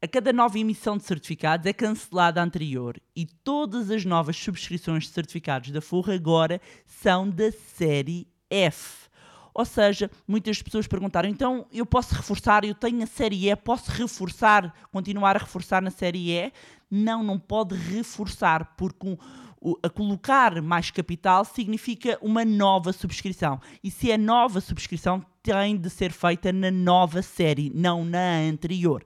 A 0.00 0.08
cada 0.08 0.32
nova 0.32 0.58
emissão 0.58 0.96
de 0.96 1.04
certificados 1.04 1.66
é 1.66 1.74
cancelada 1.74 2.40
a 2.40 2.44
anterior 2.44 2.98
e 3.14 3.26
todas 3.26 3.90
as 3.90 4.04
novas 4.06 4.36
subscrições 4.36 5.04
de 5.04 5.10
certificados 5.10 5.70
da 5.70 5.82
Forra 5.82 6.14
agora 6.14 6.60
são 6.86 7.28
da 7.28 7.52
série 7.52 8.26
F. 8.50 9.10
Ou 9.54 9.66
seja, 9.66 10.10
muitas 10.26 10.62
pessoas 10.62 10.86
perguntaram: 10.86 11.28
então 11.28 11.66
eu 11.70 11.84
posso 11.84 12.14
reforçar, 12.14 12.64
eu 12.64 12.74
tenho 12.74 13.02
a 13.02 13.06
série 13.06 13.50
E, 13.50 13.54
posso 13.54 13.90
reforçar, 13.90 14.74
continuar 14.90 15.36
a 15.36 15.40
reforçar 15.40 15.82
na 15.82 15.90
série 15.90 16.32
E? 16.32 16.52
Não, 16.90 17.22
não 17.22 17.38
pode 17.38 17.74
reforçar, 17.74 18.74
porque 18.76 19.06
um, 19.06 19.16
o- 19.62 19.78
a 19.82 19.88
colocar 19.88 20.60
mais 20.60 20.90
capital 20.90 21.44
significa 21.44 22.18
uma 22.20 22.44
nova 22.44 22.92
subscrição. 22.92 23.60
E 23.82 23.90
se 23.90 24.10
é 24.10 24.18
nova 24.18 24.60
subscrição, 24.60 25.24
tem 25.42 25.76
de 25.76 25.88
ser 25.88 26.10
feita 26.12 26.52
na 26.52 26.70
nova 26.70 27.22
série, 27.22 27.70
não 27.74 28.04
na 28.04 28.38
anterior. 28.40 29.04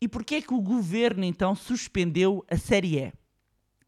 E 0.00 0.08
porquê 0.08 0.36
é 0.36 0.42
que 0.42 0.54
o 0.54 0.60
governo 0.60 1.24
então 1.24 1.54
suspendeu 1.54 2.44
a 2.50 2.56
série 2.56 2.98
E? 2.98 3.12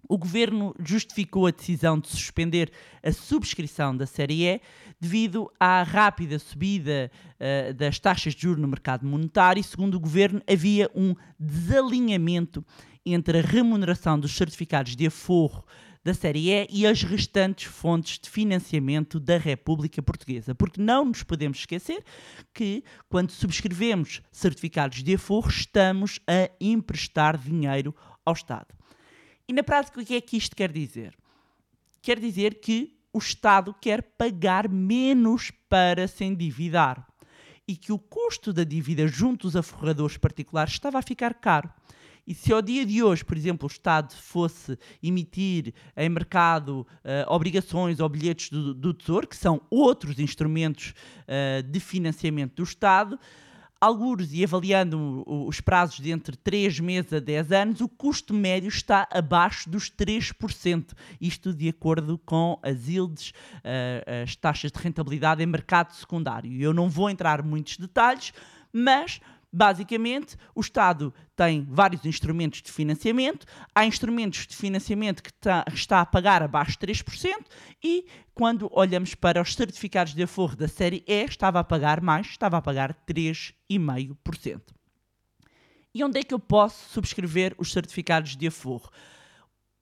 O 0.08 0.18
governo 0.18 0.74
justificou 0.78 1.46
a 1.46 1.50
decisão 1.52 1.98
de 1.98 2.08
suspender 2.08 2.70
a 3.02 3.12
subscrição 3.12 3.96
da 3.96 4.04
série 4.04 4.44
E 4.44 4.60
devido 5.00 5.50
à 5.58 5.82
rápida 5.84 6.38
subida 6.38 7.10
eh, 7.40 7.72
das 7.72 7.98
taxas 7.98 8.34
de 8.34 8.42
juros 8.42 8.60
no 8.60 8.68
mercado 8.68 9.06
monetário 9.06 9.60
e, 9.60 9.64
segundo 9.64 9.94
o 9.94 10.00
governo, 10.00 10.42
havia 10.46 10.90
um 10.94 11.14
desalinhamento 11.40 12.64
entre 13.04 13.38
a 13.38 13.42
remuneração 13.42 14.18
dos 14.18 14.36
certificados 14.36 14.94
de 14.94 15.06
aforro 15.06 15.64
da 16.04 16.12
série 16.12 16.50
E 16.50 16.66
e 16.70 16.86
as 16.86 17.02
restantes 17.02 17.66
fontes 17.66 18.18
de 18.18 18.28
financiamento 18.28 19.20
da 19.20 19.38
República 19.38 20.02
Portuguesa. 20.02 20.54
Porque 20.54 20.80
não 20.80 21.04
nos 21.04 21.22
podemos 21.22 21.58
esquecer 21.58 22.04
que, 22.52 22.82
quando 23.08 23.30
subscrevemos 23.30 24.20
certificados 24.32 25.02
de 25.02 25.14
aforro, 25.14 25.48
estamos 25.48 26.18
a 26.26 26.50
emprestar 26.60 27.38
dinheiro 27.38 27.94
ao 28.24 28.34
Estado. 28.34 28.74
E 29.46 29.52
na 29.52 29.62
prática, 29.62 30.00
o 30.00 30.04
que 30.04 30.14
é 30.14 30.20
que 30.20 30.36
isto 30.36 30.56
quer 30.56 30.72
dizer? 30.72 31.16
Quer 32.00 32.18
dizer 32.18 32.60
que 32.60 32.98
o 33.12 33.18
Estado 33.18 33.74
quer 33.80 34.02
pagar 34.02 34.68
menos 34.68 35.52
para 35.68 36.08
se 36.08 36.24
endividar 36.24 37.06
e 37.66 37.76
que 37.76 37.92
o 37.92 37.98
custo 37.98 38.52
da 38.52 38.64
dívida 38.64 39.06
junto 39.06 39.46
aos 39.46 39.54
aforradores 39.54 40.16
particulares 40.16 40.72
estava 40.72 40.98
a 40.98 41.02
ficar 41.02 41.34
caro. 41.34 41.70
E 42.26 42.34
se 42.34 42.52
ao 42.52 42.62
dia 42.62 42.86
de 42.86 43.02
hoje, 43.02 43.24
por 43.24 43.36
exemplo, 43.36 43.68
o 43.68 43.72
Estado 43.72 44.14
fosse 44.14 44.78
emitir 45.02 45.74
em 45.96 46.08
mercado 46.08 46.86
eh, 47.02 47.24
obrigações 47.28 47.98
ou 47.98 48.08
bilhetes 48.08 48.48
do, 48.48 48.72
do 48.72 48.94
Tesouro, 48.94 49.26
que 49.26 49.36
são 49.36 49.60
outros 49.68 50.18
instrumentos 50.20 50.94
eh, 51.26 51.62
de 51.62 51.80
financiamento 51.80 52.54
do 52.54 52.62
Estado, 52.62 53.18
alguns 53.82 54.32
e 54.32 54.44
avaliando 54.44 55.24
os 55.26 55.60
prazos 55.60 55.96
de 55.96 56.12
entre 56.12 56.36
3 56.36 56.78
meses 56.78 57.12
a 57.12 57.18
10 57.18 57.50
anos, 57.50 57.80
o 57.80 57.88
custo 57.88 58.32
médio 58.32 58.68
está 58.68 59.08
abaixo 59.10 59.68
dos 59.68 59.90
3%. 59.90 60.92
Isto 61.20 61.52
de 61.52 61.68
acordo 61.68 62.16
com 62.18 62.56
as 62.62 62.86
yields, 62.86 63.32
eh, 63.64 64.22
as 64.22 64.36
taxas 64.36 64.70
de 64.70 64.78
rentabilidade 64.78 65.42
em 65.42 65.46
mercado 65.46 65.92
secundário. 65.92 66.52
Eu 66.62 66.72
não 66.72 66.88
vou 66.88 67.10
entrar 67.10 67.42
muitos 67.42 67.76
detalhes, 67.76 68.32
mas 68.72 69.20
Basicamente, 69.52 70.34
o 70.54 70.60
Estado 70.62 71.12
tem 71.36 71.66
vários 71.68 72.06
instrumentos 72.06 72.62
de 72.62 72.72
financiamento, 72.72 73.46
há 73.74 73.84
instrumentos 73.84 74.46
de 74.46 74.56
financiamento 74.56 75.22
que 75.22 75.32
tá- 75.34 75.64
está 75.70 76.00
a 76.00 76.06
pagar 76.06 76.42
abaixo 76.42 76.72
de 76.72 76.78
3%, 76.78 77.44
e 77.84 78.06
quando 78.34 78.70
olhamos 78.72 79.14
para 79.14 79.42
os 79.42 79.54
certificados 79.54 80.14
de 80.14 80.22
aforro 80.22 80.56
da 80.56 80.68
série 80.68 81.04
E, 81.06 81.24
estava 81.24 81.60
a 81.60 81.64
pagar 81.64 82.00
mais, 82.00 82.28
estava 82.28 82.56
a 82.56 82.62
pagar 82.62 82.94
3,5%. 83.04 84.74
E 85.94 86.02
onde 86.02 86.18
é 86.18 86.22
que 86.22 86.32
eu 86.32 86.38
posso 86.38 86.88
subscrever 86.88 87.54
os 87.58 87.70
certificados 87.72 88.34
de 88.34 88.46
aforro? 88.46 88.90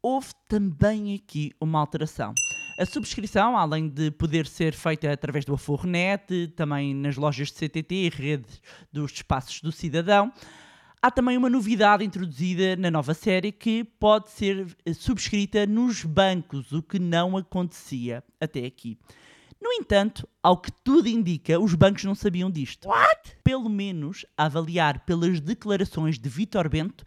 Houve 0.03 0.33
também 0.49 1.15
aqui 1.15 1.53
uma 1.61 1.79
alteração. 1.79 2.35
A 2.81 2.87
subscrição, 2.87 3.59
além 3.59 3.91
de 3.91 4.11
poder 4.11 4.47
ser 4.47 4.73
feita 4.73 5.13
através 5.13 5.45
do 5.45 5.53
Aforronet, 5.53 6.49
também 6.57 6.95
nas 6.95 7.15
lojas 7.15 7.49
de 7.49 7.55
CTT 7.59 7.95
e 7.95 8.09
redes 8.09 8.63
dos 8.91 9.13
espaços 9.13 9.61
do 9.61 9.71
cidadão, 9.71 10.33
há 11.03 11.11
também 11.11 11.37
uma 11.37 11.51
novidade 11.51 12.03
introduzida 12.03 12.77
na 12.77 12.91
nova 12.91 13.13
série 13.13 13.53
que 13.53 13.85
pode 13.85 14.31
ser 14.31 14.75
eh, 14.87 14.95
subscrita 14.95 15.67
nos 15.67 16.07
bancos, 16.07 16.73
o 16.73 16.83
que 16.83 16.99
não 16.99 17.37
acontecia 17.37 18.25
até 18.41 18.65
aqui. 18.65 18.97
No 19.61 19.71
entanto, 19.75 20.27
ao 20.43 20.57
que 20.57 20.73
tudo 20.73 21.07
indica, 21.07 21.61
os 21.61 21.75
bancos 21.75 22.05
não 22.05 22.15
sabiam 22.15 22.51
disto. 22.51 22.89
What? 22.89 23.37
Pelo 23.45 23.69
menos 23.69 24.25
a 24.39 24.47
avaliar 24.47 25.01
pelas 25.01 25.39
declarações 25.39 26.19
de 26.19 26.31
Vítor 26.31 26.67
Bento, 26.71 27.05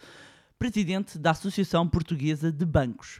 presidente 0.59 1.17
da 1.17 1.31
Associação 1.31 1.89
Portuguesa 1.89 2.51
de 2.51 2.63
Bancos. 2.63 3.19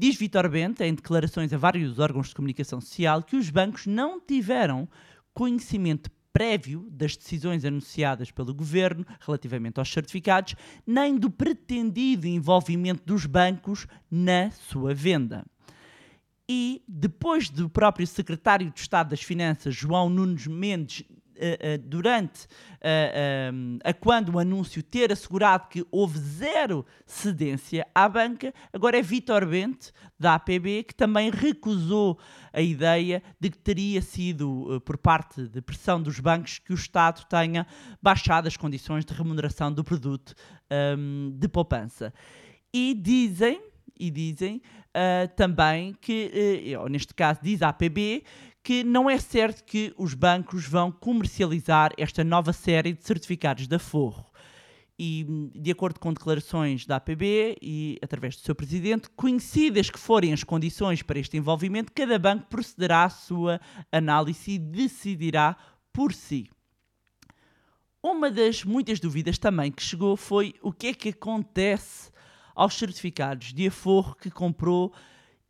Diz 0.00 0.14
Vítor 0.14 0.48
Bento, 0.48 0.80
em 0.84 0.94
declarações 0.94 1.52
a 1.52 1.58
vários 1.58 1.98
órgãos 1.98 2.28
de 2.28 2.34
comunicação 2.36 2.80
social, 2.80 3.20
que 3.20 3.34
os 3.34 3.50
bancos 3.50 3.84
não 3.84 4.20
tiveram 4.20 4.88
conhecimento 5.34 6.08
prévio 6.32 6.86
das 6.88 7.16
decisões 7.16 7.64
anunciadas 7.64 8.30
pelo 8.30 8.54
governo 8.54 9.04
relativamente 9.18 9.80
aos 9.80 9.92
certificados, 9.92 10.54
nem 10.86 11.16
do 11.16 11.28
pretendido 11.28 12.28
envolvimento 12.28 13.02
dos 13.04 13.26
bancos 13.26 13.88
na 14.08 14.52
sua 14.52 14.94
venda. 14.94 15.44
E 16.48 16.80
depois 16.86 17.50
do 17.50 17.68
próprio 17.68 18.06
secretário 18.06 18.70
de 18.70 18.78
Estado 18.78 19.10
das 19.10 19.22
Finanças, 19.22 19.74
João 19.74 20.08
Nunes 20.08 20.46
Mendes, 20.46 21.02
durante 21.84 22.46
eh, 22.80 23.50
eh, 23.52 23.90
a 23.90 23.92
quando 23.92 24.34
o 24.34 24.38
anúncio 24.38 24.82
ter 24.82 25.12
assegurado 25.12 25.68
que 25.68 25.84
houve 25.90 26.18
zero 26.18 26.86
cedência 27.04 27.86
à 27.94 28.08
banca, 28.08 28.52
agora 28.72 28.98
é 28.98 29.02
Vítor 29.02 29.46
Bente, 29.46 29.92
da 30.18 30.34
APB, 30.34 30.84
que 30.84 30.94
também 30.94 31.30
recusou 31.30 32.18
a 32.52 32.60
ideia 32.60 33.22
de 33.40 33.50
que 33.50 33.58
teria 33.58 34.00
sido, 34.00 34.76
eh, 34.76 34.80
por 34.80 34.96
parte 34.96 35.46
de 35.48 35.60
pressão 35.60 36.00
dos 36.00 36.20
bancos, 36.20 36.58
que 36.58 36.72
o 36.72 36.76
Estado 36.76 37.24
tenha 37.28 37.66
baixado 38.00 38.46
as 38.46 38.56
condições 38.56 39.04
de 39.04 39.12
remuneração 39.12 39.72
do 39.72 39.82
produto 39.82 40.34
ehm, 40.70 41.30
de 41.32 41.48
poupança. 41.48 42.12
E 42.72 42.94
dizem, 42.94 43.60
e 43.98 44.10
dizem 44.10 44.62
ah, 44.94 45.28
também 45.36 45.94
que, 46.00 46.64
eh, 46.72 46.76
ou 46.76 46.88
neste 46.88 47.14
caso 47.14 47.38
diz 47.40 47.62
a 47.62 47.68
APB, 47.68 48.24
que 48.62 48.84
não 48.84 49.08
é 49.08 49.18
certo 49.18 49.64
que 49.64 49.94
os 49.96 50.14
bancos 50.14 50.66
vão 50.66 50.90
comercializar 50.92 51.92
esta 51.96 52.22
nova 52.22 52.52
série 52.52 52.92
de 52.92 53.04
certificados 53.04 53.66
de 53.66 53.76
aforro. 53.76 54.26
E, 54.98 55.24
de 55.54 55.70
acordo 55.70 56.00
com 56.00 56.12
declarações 56.12 56.84
da 56.84 56.96
APB 56.96 57.56
e 57.62 57.98
através 58.02 58.34
do 58.34 58.42
seu 58.42 58.54
presidente, 58.54 59.08
conhecidas 59.10 59.88
que 59.88 59.98
forem 59.98 60.32
as 60.32 60.42
condições 60.42 61.02
para 61.02 61.20
este 61.20 61.36
envolvimento, 61.36 61.92
cada 61.92 62.18
banco 62.18 62.46
procederá 62.48 63.04
à 63.04 63.08
sua 63.08 63.60
análise 63.92 64.50
e 64.52 64.58
decidirá 64.58 65.56
por 65.92 66.12
si. 66.12 66.50
Uma 68.02 68.30
das 68.30 68.64
muitas 68.64 69.00
dúvidas 69.00 69.38
também 69.38 69.72
que 69.72 69.82
chegou 69.82 70.16
foi 70.16 70.54
o 70.62 70.72
que 70.72 70.88
é 70.88 70.94
que 70.94 71.08
acontece 71.10 72.10
aos 72.54 72.74
certificados 72.74 73.52
de 73.52 73.68
aforro 73.68 74.16
que 74.16 74.30
comprou 74.30 74.92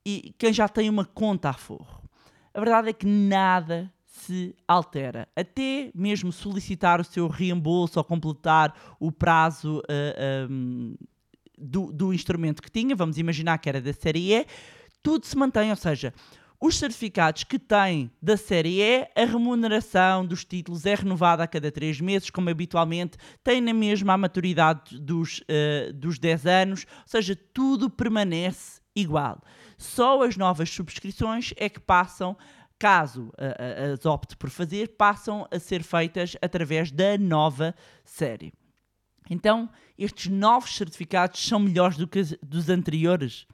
e 0.05 0.35
quem 0.38 0.53
já 0.53 0.69
tem 0.69 0.91
uma 0.91 1.05
conta 1.05 1.50
aforro. 1.50 2.08
A 2.59 2.61
verdade 2.61 2.88
é 2.88 2.93
que 2.93 3.07
nada 3.07 3.88
se 4.05 4.53
altera. 4.67 5.29
Até 5.37 5.93
mesmo 5.95 6.33
solicitar 6.33 7.00
o 7.00 7.05
seu 7.05 7.29
reembolso 7.29 8.00
ou 8.00 8.05
completar 8.05 8.75
o 8.99 9.12
prazo 9.12 9.81
ah, 9.88 10.47
ahm, 10.50 10.97
do, 11.57 11.93
do 11.93 12.12
instrumento 12.12 12.61
que 12.61 12.69
tinha, 12.69 12.97
vamos 12.97 13.17
imaginar 13.17 13.59
que 13.59 13.69
era 13.69 13.81
da 13.81 13.93
série 13.93 14.35
E, 14.35 14.47
tudo 15.05 15.25
se 15.25 15.38
mantém, 15.38 15.71
ou 15.71 15.77
seja, 15.77 16.12
os 16.61 16.77
certificados 16.77 17.45
que 17.45 17.61
têm 17.61 18.11
da 18.21 18.37
série 18.37 18.81
E, 18.81 19.09
a 19.15 19.25
remuneração 19.25 20.27
dos 20.27 20.45
títulos 20.45 20.85
é 20.85 20.97
renovada 20.97 21.45
a 21.45 21.47
cada 21.47 21.71
3 21.71 22.00
meses, 22.00 22.29
como 22.29 22.50
habitualmente, 22.50 23.17
tem 23.45 23.61
na 23.61 23.73
mesma 23.73 24.15
a 24.15 24.19
maturidade 24.19 24.99
dos, 24.99 25.45
eh, 25.47 25.93
dos 25.95 26.19
10 26.19 26.45
anos, 26.45 26.87
ou 27.03 27.09
seja, 27.09 27.38
tudo 27.55 27.88
permanece 27.88 28.81
igual. 28.97 29.41
Só 29.78 30.23
as 30.25 30.37
novas 30.37 30.68
subscrições 30.68 31.54
é 31.56 31.68
que 31.68 31.78
passam, 31.78 32.37
caso 32.78 33.32
as 33.92 34.04
opte 34.04 34.37
por 34.37 34.50
fazer, 34.50 34.88
passam 34.88 35.47
a 35.50 35.58
ser 35.58 35.85
feitas 35.85 36.37
através 36.42 36.90
da 36.90 37.16
nova 37.16 37.75
série. 38.04 38.52
Então, 39.30 39.70
estes 39.97 40.30
novos 40.30 40.75
certificados 40.76 41.47
são 41.47 41.61
melhores 41.61 41.97
do 41.97 42.08
que 42.08 42.18
os 42.18 42.32
dos 42.42 42.68
anteriores? 42.68 43.47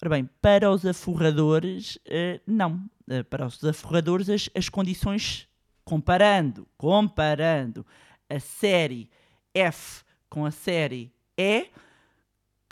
Ora 0.00 0.10
bem, 0.10 0.28
para 0.40 0.70
os 0.70 0.84
aforradores, 0.86 1.98
eh, 2.06 2.40
não. 2.46 2.90
Eh, 3.08 3.22
para 3.22 3.46
os 3.46 3.62
aforradores, 3.62 4.28
as, 4.28 4.50
as 4.54 4.68
condições, 4.68 5.46
comparando, 5.84 6.66
comparando 6.76 7.86
a 8.28 8.40
série 8.40 9.08
F 9.54 10.02
com 10.28 10.44
a 10.44 10.50
série 10.50 11.12
E, 11.36 11.68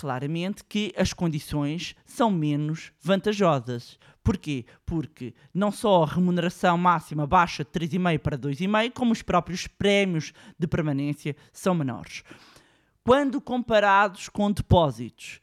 claramente 0.00 0.64
que 0.64 0.95
as 0.97 1.12
condições 1.12 1.95
são 2.07 2.30
menos 2.30 2.90
vantajosas. 3.02 3.99
Porquê? 4.25 4.64
Porque 4.87 5.35
não 5.52 5.71
só 5.71 6.02
a 6.02 6.07
remuneração 6.07 6.78
máxima 6.78 7.26
baixa 7.26 7.62
de 7.62 7.71
3,5 7.71 8.19
para 8.19 8.38
2,5, 8.38 8.92
como 8.95 9.12
os 9.12 9.21
próprios 9.21 9.66
prémios 9.66 10.33
de 10.59 10.66
permanência 10.66 11.37
são 11.52 11.75
menores. 11.75 12.25
Quando 13.04 13.42
comparados 13.42 14.30
com 14.30 14.50
depósitos, 14.50 15.38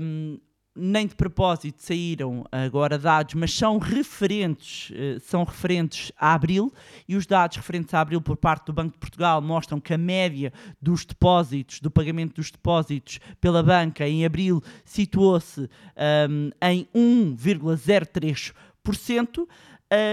hum, 0.00 0.40
nem 0.76 1.06
de 1.06 1.14
propósito 1.14 1.82
saíram 1.82 2.44
agora 2.52 2.98
dados, 2.98 3.34
mas 3.34 3.52
são 3.52 3.78
referentes, 3.78 4.92
eh, 4.94 5.18
são 5.20 5.44
referentes 5.44 6.12
a 6.18 6.34
abril 6.34 6.72
e 7.08 7.16
os 7.16 7.26
dados 7.26 7.56
referentes 7.56 7.94
a 7.94 8.00
abril 8.00 8.20
por 8.20 8.36
parte 8.36 8.66
do 8.66 8.72
Banco 8.72 8.92
de 8.92 8.98
Portugal 8.98 9.40
mostram 9.40 9.80
que 9.80 9.94
a 9.94 9.98
média 9.98 10.52
dos 10.80 11.04
depósitos, 11.04 11.80
do 11.80 11.90
pagamento 11.90 12.34
dos 12.34 12.50
depósitos 12.50 13.18
pela 13.40 13.62
banca 13.62 14.06
em 14.06 14.24
abril 14.24 14.62
situou-se 14.84 15.68
um, 16.28 16.50
em 16.60 16.86
1,03%. 16.94 19.46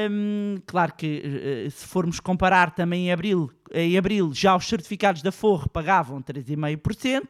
Um, 0.09 0.57
claro 0.67 0.93
que 0.93 1.65
uh, 1.67 1.71
se 1.71 1.87
formos 1.87 2.19
comparar 2.19 2.75
também 2.75 3.07
em 3.07 3.11
abril, 3.11 3.49
em 3.73 3.97
abril 3.97 4.31
já 4.33 4.55
os 4.55 4.67
certificados 4.67 5.23
da 5.23 5.31
Forro 5.31 5.67
pagavam 5.67 6.21
3,5%. 6.21 7.29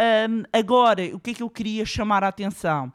Um, 0.00 0.44
agora, 0.52 1.02
o 1.14 1.18
que 1.18 1.30
é 1.30 1.34
que 1.34 1.42
eu 1.42 1.50
queria 1.50 1.84
chamar 1.84 2.22
a 2.22 2.28
atenção? 2.28 2.92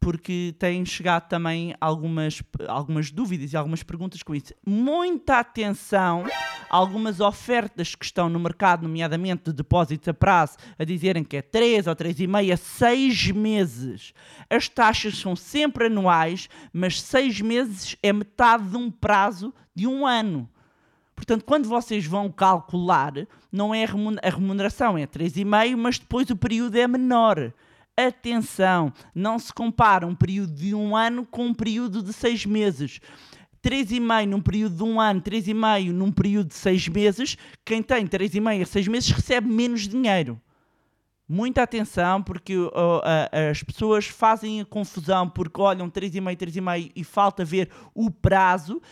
Porque 0.00 0.52
têm 0.58 0.84
chegado 0.84 1.28
também 1.28 1.76
algumas, 1.80 2.42
algumas 2.66 3.12
dúvidas 3.12 3.52
e 3.52 3.56
algumas 3.56 3.84
perguntas 3.84 4.20
com 4.24 4.34
isso. 4.34 4.52
Muita 4.66 5.38
atenção 5.38 6.24
a 6.68 6.76
algumas 6.76 7.20
ofertas 7.20 7.94
que 7.94 8.04
estão 8.04 8.28
no 8.28 8.40
mercado, 8.40 8.82
nomeadamente 8.82 9.44
de 9.44 9.52
depósitos 9.52 10.08
a 10.08 10.14
prazo, 10.14 10.56
a 10.76 10.82
dizerem 10.82 11.22
que 11.22 11.36
é 11.36 11.42
3 11.42 11.86
ou 11.86 11.94
3,5 11.94 12.52
a 12.52 12.56
6 12.56 13.30
meses. 13.30 14.12
As 14.50 14.68
taxas 14.68 15.16
são 15.18 15.36
sempre 15.36 15.86
anuais, 15.86 16.48
mas 16.72 17.00
6 17.00 17.40
meses 17.40 17.96
é 18.02 18.12
metade 18.12 18.70
de 18.70 18.76
um 18.76 18.90
prazo 18.90 19.54
de 19.72 19.86
um 19.86 20.04
ano. 20.04 20.50
Portanto, 21.14 21.44
quando 21.44 21.68
vocês 21.68 22.04
vão 22.06 22.30
calcular, 22.30 23.12
não 23.50 23.74
é 23.74 23.84
a 23.84 24.30
remuneração, 24.30 24.98
é 24.98 25.06
3,5, 25.06 25.76
mas 25.76 25.98
depois 25.98 26.28
o 26.30 26.36
período 26.36 26.76
é 26.76 26.88
menor. 26.88 27.52
Atenção, 27.96 28.92
não 29.14 29.38
se 29.38 29.52
compara 29.52 30.06
um 30.06 30.14
período 30.14 30.54
de 30.54 30.74
um 30.74 30.96
ano 30.96 31.26
com 31.26 31.46
um 31.46 31.54
período 31.54 32.02
de 32.02 32.12
seis 32.12 32.46
meses. 32.46 33.00
3,5 33.62 34.26
num 34.26 34.40
período 34.40 34.76
de 34.76 34.82
um 34.82 35.00
ano, 35.00 35.20
3,5 35.20 35.92
num 35.92 36.10
período 36.10 36.48
de 36.48 36.54
seis 36.54 36.88
meses, 36.88 37.36
quem 37.64 37.82
tem 37.82 38.06
3,5 38.06 38.62
a 38.62 38.66
6 38.66 38.88
meses 38.88 39.10
recebe 39.10 39.46
menos 39.46 39.86
dinheiro. 39.86 40.40
Muita 41.28 41.62
atenção, 41.62 42.22
porque 42.22 42.56
uh, 42.56 42.68
uh, 42.68 43.50
as 43.50 43.62
pessoas 43.62 44.06
fazem 44.06 44.60
a 44.60 44.64
confusão 44.64 45.28
porque 45.28 45.60
olham 45.60 45.88
3,5, 45.88 46.36
3,5 46.36 46.92
e 46.94 47.04
falta 47.04 47.44
ver 47.44 47.70
o 47.94 48.10
prazo, 48.10 48.82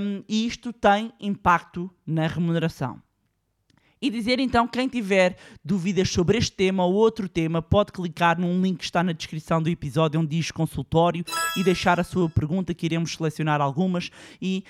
um, 0.00 0.22
e 0.28 0.46
isto 0.46 0.72
tem 0.72 1.12
impacto 1.20 1.90
na 2.06 2.26
remuneração. 2.26 3.00
E 4.00 4.10
dizer 4.10 4.38
então, 4.38 4.68
quem 4.68 4.88
tiver 4.88 5.36
dúvidas 5.64 6.10
sobre 6.10 6.36
este 6.36 6.52
tema 6.52 6.84
ou 6.84 6.92
outro 6.92 7.28
tema, 7.28 7.62
pode 7.62 7.92
clicar 7.92 8.38
num 8.38 8.60
link 8.60 8.78
que 8.78 8.84
está 8.84 9.02
na 9.02 9.12
descrição 9.12 9.62
do 9.62 9.70
episódio 9.70 10.20
onde 10.20 10.36
diz 10.36 10.50
consultório 10.50 11.24
e 11.56 11.64
deixar 11.64 11.98
a 11.98 12.04
sua 12.04 12.28
pergunta, 12.28 12.74
que 12.74 12.84
iremos 12.84 13.14
selecionar 13.14 13.60
algumas 13.60 14.10
e 14.40 14.64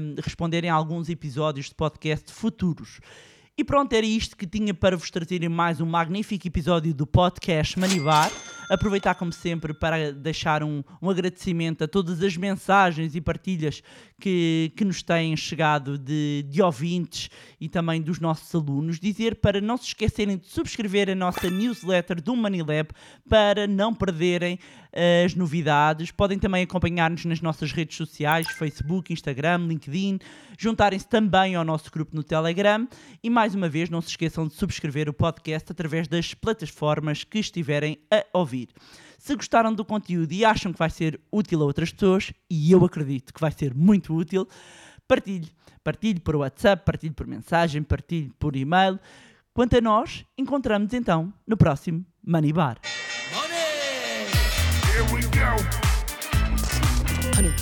um, 0.00 0.14
responder 0.22 0.64
em 0.64 0.68
alguns 0.68 1.08
episódios 1.08 1.70
de 1.70 1.74
podcast 1.74 2.30
futuros. 2.30 3.00
E 3.58 3.64
pronto, 3.64 3.92
era 3.92 4.06
isto 4.06 4.36
que 4.36 4.46
tinha 4.46 4.72
para 4.72 4.96
vos 4.96 5.10
trazer 5.10 5.42
em 5.42 5.48
mais 5.48 5.80
um 5.80 5.84
magnífico 5.84 6.46
episódio 6.46 6.94
do 6.94 7.04
podcast 7.04 7.76
Manibar. 7.76 8.30
Aproveitar, 8.68 9.14
como 9.14 9.32
sempre, 9.32 9.72
para 9.72 10.12
deixar 10.12 10.62
um, 10.62 10.82
um 11.00 11.10
agradecimento 11.10 11.84
a 11.84 11.88
todas 11.88 12.22
as 12.22 12.36
mensagens 12.36 13.14
e 13.14 13.20
partilhas 13.20 13.82
que, 14.20 14.72
que 14.76 14.84
nos 14.84 15.02
têm 15.02 15.36
chegado 15.36 15.96
de, 15.96 16.44
de 16.48 16.60
ouvintes 16.60 17.30
e 17.60 17.68
também 17.68 18.02
dos 18.02 18.20
nossos 18.20 18.54
alunos. 18.54 18.98
Dizer 18.98 19.36
para 19.36 19.60
não 19.60 19.76
se 19.76 19.88
esquecerem 19.88 20.36
de 20.36 20.46
subscrever 20.46 21.08
a 21.10 21.14
nossa 21.14 21.48
newsletter 21.50 22.20
do 22.20 22.36
Manilab 22.36 22.90
para 23.28 23.66
não 23.66 23.94
perderem 23.94 24.58
as 25.24 25.34
novidades. 25.34 26.10
Podem 26.10 26.38
também 26.38 26.64
acompanhar-nos 26.64 27.24
nas 27.24 27.40
nossas 27.40 27.72
redes 27.72 27.96
sociais, 27.96 28.48
Facebook, 28.48 29.12
Instagram, 29.12 29.66
LinkedIn, 29.66 30.18
juntarem-se 30.58 31.08
também 31.08 31.54
ao 31.54 31.64
nosso 31.64 31.90
grupo 31.90 32.14
no 32.14 32.22
Telegram 32.22 32.88
e 33.22 33.30
mais 33.30 33.54
uma 33.54 33.68
vez 33.68 33.90
não 33.90 34.00
se 34.00 34.08
esqueçam 34.08 34.46
de 34.46 34.54
subscrever 34.54 35.08
o 35.08 35.12
podcast 35.12 35.70
através 35.70 36.08
das 36.08 36.34
plataformas 36.34 37.24
que 37.24 37.38
estiverem 37.38 37.98
a 38.10 38.24
ouvir. 38.58 38.68
Se 39.18 39.34
gostaram 39.34 39.72
do 39.72 39.84
conteúdo 39.84 40.32
e 40.32 40.44
acham 40.44 40.72
que 40.72 40.78
vai 40.78 40.90
ser 40.90 41.20
útil 41.30 41.62
a 41.62 41.64
outras 41.64 41.92
pessoas, 41.92 42.32
e 42.48 42.72
eu 42.72 42.84
acredito 42.84 43.32
que 43.32 43.40
vai 43.40 43.50
ser 43.50 43.74
muito 43.74 44.14
útil, 44.14 44.46
partilhe. 45.06 45.50
Partilhe 45.82 46.20
por 46.20 46.36
WhatsApp, 46.36 46.84
partilhe 46.84 47.14
por 47.14 47.26
mensagem, 47.26 47.82
partilhe 47.82 48.30
por 48.38 48.54
e-mail. 48.56 48.98
Quanto 49.54 49.76
a 49.76 49.80
nós, 49.80 50.24
encontramos 50.36 50.92
então 50.92 51.32
no 51.46 51.56
próximo 51.56 52.04
Money 52.22 52.52
Bar. 52.52 52.78
Money! 53.34 53.58
Here 54.92 55.02
we 55.14 55.22
go. 55.22 55.56
Honey, 57.36 57.54